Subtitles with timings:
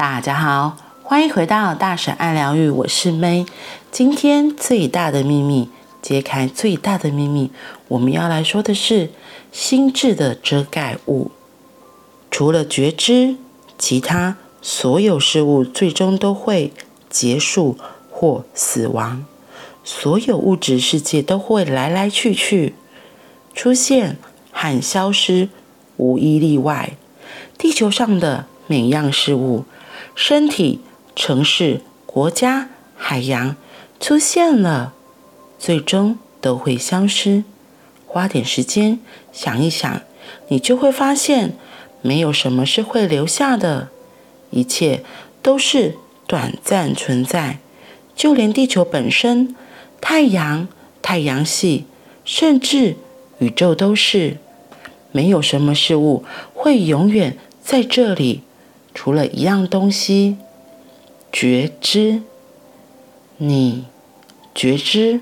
[0.00, 3.46] 大家好，欢迎回到大婶爱疗愈，我是 May。
[3.92, 5.68] 今天最大的秘密，
[6.00, 7.50] 揭开最大的秘密，
[7.88, 9.10] 我们要来说的是
[9.52, 11.30] 心智的遮盖物。
[12.30, 13.36] 除了觉知，
[13.76, 16.72] 其他所有事物最终都会
[17.10, 17.76] 结束
[18.10, 19.26] 或死亡。
[19.84, 22.74] 所有物质世界都会来来去去，
[23.52, 24.16] 出现
[24.50, 25.50] 和消失，
[25.98, 26.94] 无一例外。
[27.58, 29.66] 地球上的每样事物，
[30.14, 30.80] 身体、
[31.14, 33.56] 城市、国家、海洋，
[33.98, 34.92] 出现了，
[35.58, 37.44] 最终都会消失。
[38.06, 38.98] 花点时间
[39.32, 40.02] 想一想，
[40.48, 41.54] 你就会发现，
[42.02, 43.88] 没有什么是会留下的，
[44.50, 45.04] 一切
[45.42, 45.96] 都是
[46.26, 47.58] 短暂存在，
[48.14, 49.54] 就连地球本身。
[50.00, 50.66] 太阳、
[51.02, 51.84] 太阳系，
[52.24, 52.96] 甚至
[53.38, 54.38] 宇宙都是，
[55.12, 56.24] 没有什么事物
[56.54, 58.40] 会永远在这里，
[58.94, 60.36] 除了一样东西——
[61.32, 62.22] 觉知。
[63.38, 63.86] 你
[64.54, 65.20] 觉知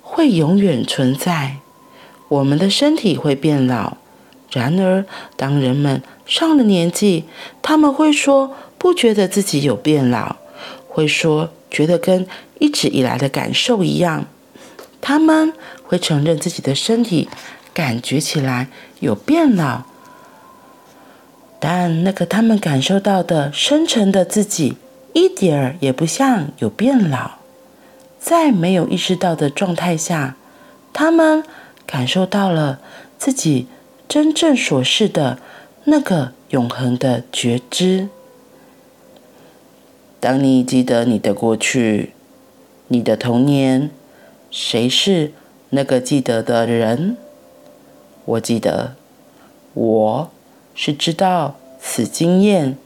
[0.00, 1.56] 会永远存在。
[2.28, 3.98] 我们的身体会变老，
[4.50, 5.04] 然而
[5.36, 7.24] 当人们上了年纪，
[7.60, 10.36] 他们会说不觉得自己有变老，
[10.88, 12.26] 会说觉得跟。
[12.58, 14.26] 一直以来的感受一样，
[15.00, 17.28] 他们会承认自己的身体
[17.74, 18.68] 感觉起来
[19.00, 19.82] 有变老，
[21.62, 24.76] 但那个他们感受到的深沉的自己
[25.12, 27.38] 一点儿也不像有变老。
[28.18, 30.34] 在没有意识到的状态下，
[30.92, 31.44] 他们
[31.86, 32.80] 感受到了
[33.16, 33.68] 自己
[34.08, 35.38] 真正所是的
[35.84, 38.08] 那个永恒的觉知。
[40.18, 42.14] 当你记得你的过去。
[42.88, 43.88] 你的童年，
[44.50, 45.32] 谁是
[45.70, 47.16] 那个记得的人？
[48.26, 48.96] 我记得，
[49.72, 50.30] 我
[50.74, 52.76] 是知道此经验、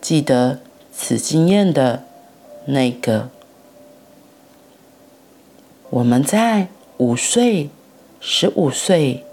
[0.00, 0.60] 记得
[0.92, 2.04] 此经验的
[2.66, 3.30] 那个。
[5.90, 7.70] 我们在五岁、
[8.20, 9.24] 十五岁、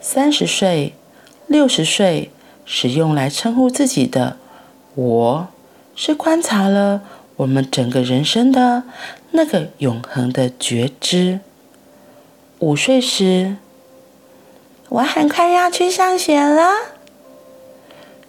[0.00, 0.94] 三十岁、
[1.46, 2.30] 六十岁
[2.64, 4.36] 时用来称呼自己的
[4.94, 5.48] “我”，
[5.94, 7.02] 是观察了
[7.36, 8.84] 我们整个人生的。
[9.32, 11.38] 那个永恒的觉知。
[12.58, 13.56] 五岁时，
[14.88, 16.99] 我很快要去上学了。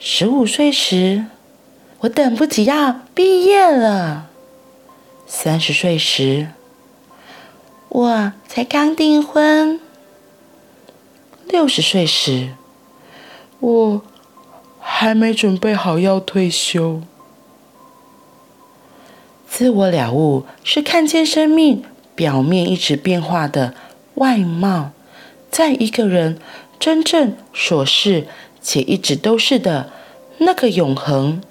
[0.03, 1.25] 十五岁时，
[1.99, 4.31] 我等不及要毕业了。
[5.27, 6.47] 三十岁时，
[7.87, 9.79] 我才刚订婚。
[11.47, 12.55] 六十岁时，
[13.59, 14.01] 我
[14.79, 17.03] 还没准备好要退休。
[19.47, 21.83] 自我了悟是看见生命
[22.15, 23.75] 表面一直变化的
[24.15, 24.93] 外貌，
[25.51, 26.39] 在一个人
[26.79, 28.25] 真正所是
[28.61, 29.91] 且一直都是的
[30.37, 31.41] 那个永恒、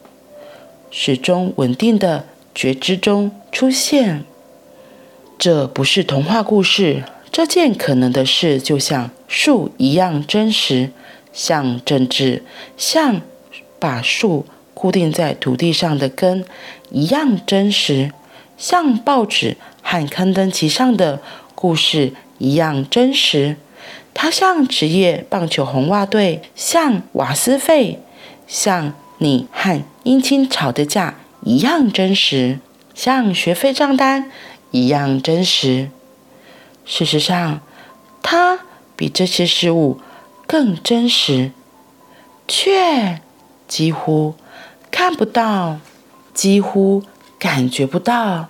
[0.91, 4.25] 始终稳定的觉知中出现。
[5.39, 10.91] 这不是童话故事，这件可能的事就像树一样真实，
[11.33, 12.45] 像政治，
[12.77, 13.21] 像
[13.79, 14.47] 把树。
[14.73, 16.43] 固定在土地上的根
[16.91, 18.13] 一样真实，
[18.57, 21.21] 像报纸和刊登其上的
[21.55, 23.57] 故事一样真实。
[24.15, 28.01] 它像职业棒球红袜队，像瓦斯费，
[28.47, 32.59] 像你和姻亲吵的架一样真实，
[32.95, 34.31] 像学费账单
[34.71, 35.91] 一样真实。
[36.85, 37.61] 事实上，
[38.23, 38.61] 它
[38.97, 40.01] 比这些事物
[40.47, 41.53] 更真实，
[42.47, 43.21] 却
[43.67, 44.35] 几乎。
[44.93, 45.79] 看不到，
[46.35, 47.05] 几乎
[47.39, 48.49] 感觉不到，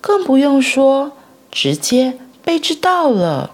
[0.00, 1.12] 更不用说
[1.48, 3.52] 直接被知道了。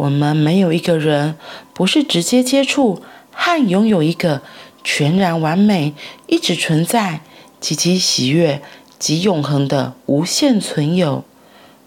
[0.00, 1.36] 我们没有一个人
[1.74, 3.02] 不是直接接触
[3.32, 4.40] 和拥有一个
[4.82, 5.92] 全然完美、
[6.26, 7.20] 一直存在、
[7.60, 8.62] 极其喜悦
[8.98, 11.24] 及永恒的无限存有。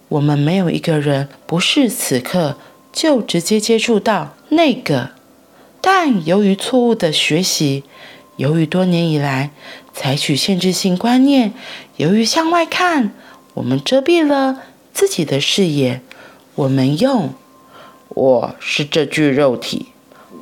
[0.10, 2.58] 我们没有一个人不是此刻
[2.92, 5.10] 就直接接触到那个，
[5.82, 7.84] 但由于错误的学习。
[8.38, 9.52] 由于多年以来
[9.94, 11.54] 采取限制性观念，
[11.98, 13.12] 由于向外看，
[13.54, 14.60] 我们遮蔽了
[14.92, 16.02] 自己的视野。
[16.56, 17.34] 我们用
[18.14, 19.88] “我是这具肉体”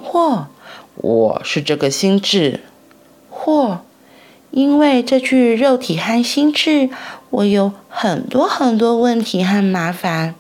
[0.04, 0.48] 或
[0.96, 2.60] “我是这个心智”
[3.30, 3.82] 或
[4.52, 6.90] “因为这具肉体和心智，
[7.30, 10.36] 我有很多很多问题和麻烦”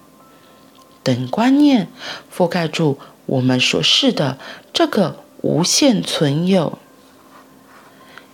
[1.03, 1.87] 等观念
[2.35, 4.37] 覆盖住我们所示的
[4.73, 6.77] 这个无限存有。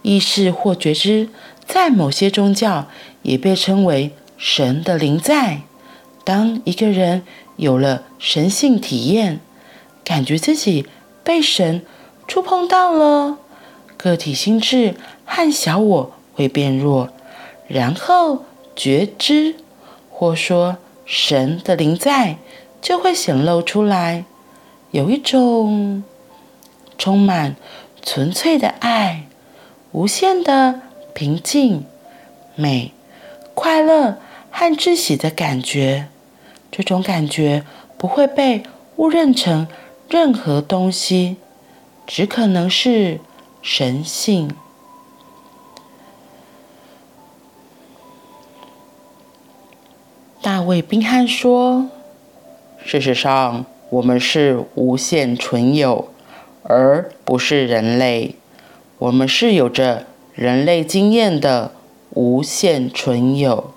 [0.02, 1.30] 意识或觉知，
[1.66, 2.88] 在某些宗教
[3.22, 5.62] 也被称为神的临在。
[6.24, 7.24] 当一个人
[7.58, 9.40] 有了神性体验，
[10.04, 10.88] 感觉自己
[11.24, 11.86] 被神
[12.28, 13.38] 触碰到了，
[13.98, 14.96] 个体心智
[15.26, 17.10] 和小我会变弱，
[17.68, 18.46] 然后
[18.76, 19.56] 觉知，
[20.10, 22.38] 或说神的临在
[22.82, 24.26] 就会显露出来，
[24.92, 26.04] 有一种
[26.98, 27.56] 充满
[28.04, 29.28] 纯粹的爱，
[29.92, 30.82] 无限的
[31.14, 31.86] 平静、
[32.56, 32.94] 美、
[33.56, 34.20] 快乐
[34.52, 36.08] 和窒息的感觉。
[36.78, 37.64] 这种感觉
[37.98, 38.62] 不会被
[38.98, 39.68] 误认成
[40.08, 41.38] 任何东西，
[42.06, 43.20] 只可能是
[43.64, 44.52] 神性。
[50.40, 51.90] 大卫·宾汉说
[52.86, 56.10] ：“事实上，我们是无限存有，
[56.62, 58.36] 而不是人类。
[59.00, 61.72] 我们是有着人类经验的
[62.12, 63.74] 无限存有。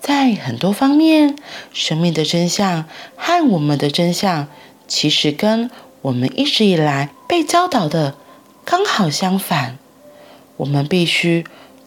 [0.00, 1.36] 在很多方面，
[1.72, 2.86] 生命的真相
[3.16, 4.48] 和我们的真相，
[4.88, 5.70] 其实跟
[6.02, 8.16] 我们一直以来被教导的
[8.64, 9.78] 刚好相反。
[10.56, 11.44] 我们必须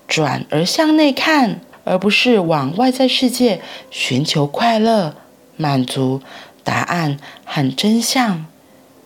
[0.08, 3.60] 转而向内看。”而不是往外在世界
[3.92, 5.18] 寻求快乐、
[5.58, 6.22] 满足、
[6.64, 8.46] 答案和真相，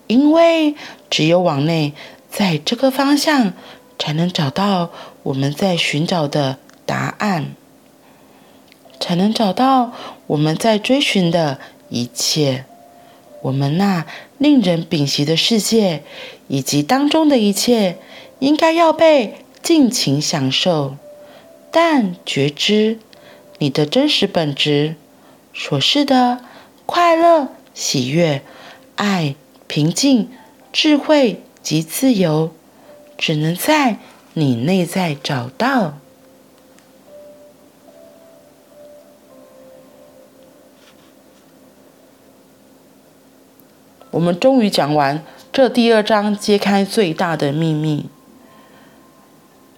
[0.06, 0.76] 因为
[1.10, 1.94] 只有往内，
[2.30, 3.54] 在这个方向，
[3.98, 4.92] 才能找到
[5.24, 7.56] 我们在寻找的答案，
[9.08, 9.94] 才能找到
[10.28, 12.66] 我们在追寻的一切。
[13.42, 14.06] 我们那
[14.38, 16.04] 令人屏息的世界，
[16.50, 18.00] 以及当中的一切，
[18.40, 20.98] 应该要被尽情享受。
[21.72, 23.00] 但觉知
[23.60, 24.96] 你的真实本质
[25.54, 26.40] 所示的
[26.86, 28.42] 快乐、喜悦、
[28.96, 29.36] 爱、
[29.68, 30.30] 平静、
[30.74, 32.52] 智慧及自由，
[33.18, 34.00] 只能在
[34.34, 35.98] 你内在找到。
[44.18, 45.24] 我们终于讲完
[45.54, 48.08] 这第二章，揭开最大的秘密。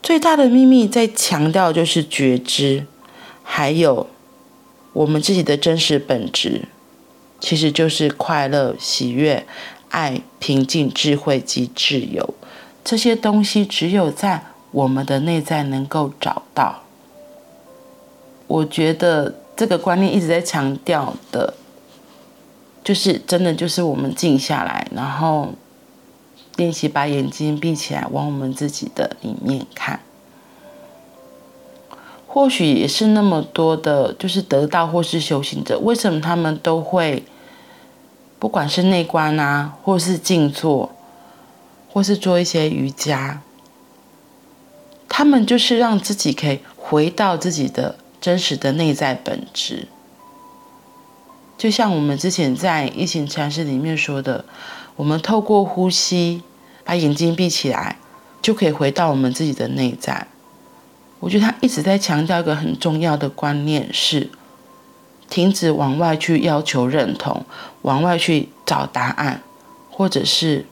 [0.02, 2.86] 最大的秘密在强调就是觉知，
[3.44, 4.08] 还有
[4.94, 6.70] 我们自己的真实本质，
[7.42, 9.46] 其实就是快乐、喜悦、
[9.90, 12.34] 爱、平静、智慧及自由。
[12.86, 16.84] 这些东西只有在我们的内在能够找到。
[18.48, 21.56] 我觉得这个观念一直在强调的，
[22.90, 25.50] 就是真的就是我们静下来，然后。
[26.56, 30.02] 练习把眼睛闭起来，往我们自己的里面看。
[32.28, 37.24] 或许也是那么多的，就是得道或是修行者，为什么他们都会，
[38.40, 40.92] 不管是内观啊，或是静坐，
[41.94, 43.42] 或是做一些瑜伽，
[45.08, 49.88] 他们就是让自己可以回到自己的真实的内在本质。
[51.60, 54.44] 就像我们之前在一行禅师里面说的，
[54.96, 56.42] 我们透过呼吸。
[56.86, 57.98] 把眼睛闭起来，
[58.42, 60.26] 就可以回到我们自己的内在。
[61.20, 64.32] 我觉得他一直在强调一个很重要的观念是：
[65.30, 67.46] 停止往外去要求认同，
[67.84, 69.44] 往外去找答案，
[69.92, 70.66] 或者是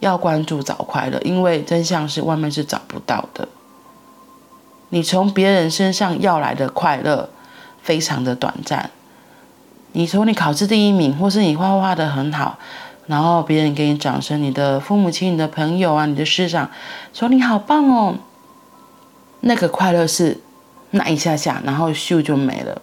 [0.00, 3.46] 要关注找快乐，因为真相是外面是找不到的。
[4.88, 7.30] 你从别人身上要来的快乐
[7.80, 8.90] 非常的短暂。
[9.92, 12.58] 你从你考试第一名，或是你画画画得很好。
[13.06, 16.70] 然后别人给你掌声，你的父母亲、你的朋友啊、你的师长
[17.14, 18.14] 说你好棒哦，
[19.40, 20.38] 那个快乐是
[20.90, 22.82] 那一下下，然后咻就没了。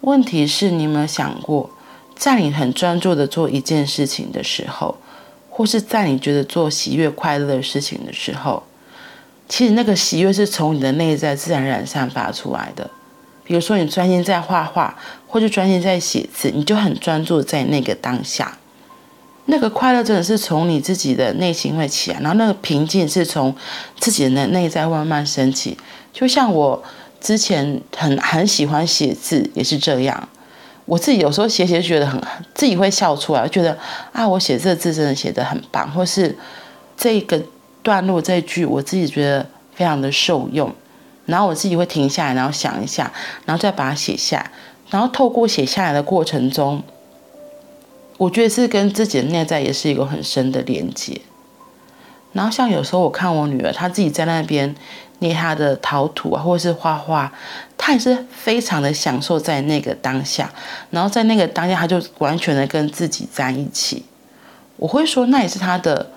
[0.00, 1.70] 问题是你有没有想过，
[2.16, 4.96] 在你很专注的做一件事情的时候，
[5.50, 8.62] 或是在你觉得做喜悦快乐的事情的时候，
[9.50, 12.90] 其实那个喜悦是从你的内在自然而然散发出来的。
[13.44, 14.96] 比如说你专心在画画，
[15.26, 18.58] 或者专心在写字，你就很专注在那个当下。
[19.46, 23.54] 那个快乐真的是从你自己的内心会起来，然后那个平静是从
[23.98, 25.76] 自己的内在慢慢升起。
[26.12, 26.80] 就像我
[27.20, 30.28] 之前很很喜欢写字，也是这样。
[30.84, 32.20] 我自己有时候写写觉得很
[32.54, 33.76] 自己会笑出来，觉得
[34.12, 36.36] 啊，我写这字真的写得很棒，或是
[36.96, 37.40] 这个
[37.82, 39.44] 段落这句，我自己觉得
[39.74, 40.72] 非常的受用。
[41.26, 43.12] 然后我自己会停下来，然后想一下，
[43.44, 44.50] 然后再把它写下。
[44.90, 46.82] 然后透过写下来的过程中。
[48.18, 51.20] 我觉得是跟自己的内在也是一个很深的连接。
[52.32, 54.72] 然后像有时候我看我女儿，她自己在那边
[55.18, 57.32] 捏她的陶土啊，或者是画画，
[57.76, 60.52] 她也是非常的享受在那个当下。
[60.90, 64.04] 然后在那个当下，她就完全的跟自己在一起。
[64.76, 66.10] 我会说，那也是她的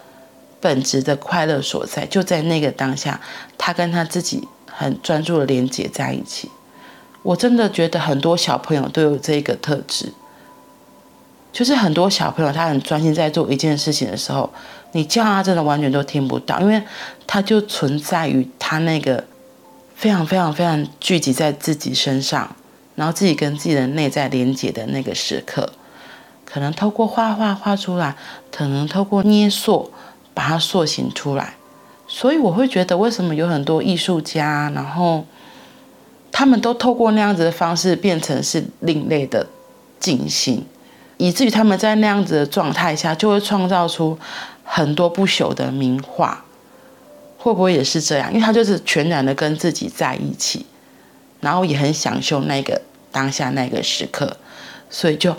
[0.62, 3.20] 本质的快乐所在，就在那个当下，
[3.58, 6.50] 她跟她自己很专注的连接在一起。
[7.24, 10.12] 我真的觉得很多小朋友都有这个特质。
[11.52, 14.52] 就是很多小朋友他很专心在做一件事情的时候，
[14.92, 16.84] 你叫他真的完全都听不到，因为
[17.26, 19.24] 他就存在于他那个
[19.96, 22.54] 非常非常非常聚集在自己身上，
[22.96, 25.72] 然后自己跟自己的内在连接的那个时刻，
[26.44, 28.18] 可能透过画画画出来，
[28.52, 29.90] 可能透过捏塑
[30.34, 31.56] 把它塑形出来。
[32.18, 35.26] 所以我会觉得，为什么有很多艺术家，然后
[36.32, 39.46] 他们都透过那样子的方式变成是另类的
[40.00, 40.66] 进行，
[41.18, 44.18] 以至于他们在那样子的状态下，就会创造出
[44.64, 46.46] 很多不朽的名画。
[47.38, 48.30] 会不会也是这样？
[48.34, 50.66] 因为他就是全然的跟自己在一起，
[51.42, 52.82] 然后也很享受那个
[53.12, 54.38] 当下那个时刻，
[54.90, 55.36] 所以就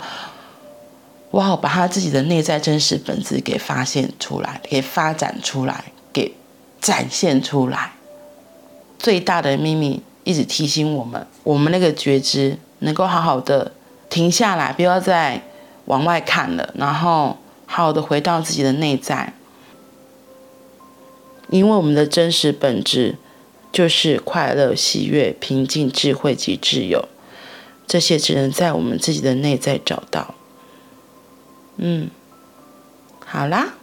[1.31, 5.85] 哇，把他自己的内在真实本质给发现出来，给发展出来，
[6.79, 7.93] 展现出来，
[8.97, 13.71] 最大的秘密一直提醒我们，我们那个觉知能够好好的
[14.09, 15.41] 停下来，不要再
[15.85, 19.33] 往外看了，然后好好的回到自己的内在，
[21.49, 23.15] 因为我们的真实本质
[23.71, 27.07] 就是快乐、喜悦、平静、智慧及自由，
[27.87, 30.35] 这些只能在我们自己的内在找到。
[31.77, 32.09] 嗯，
[33.25, 33.73] 好啦，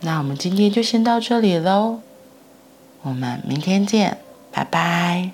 [0.00, 2.00] 那我们今天就先到这里喽。
[3.06, 4.18] 我们明天见
[4.50, 5.30] 拜拜。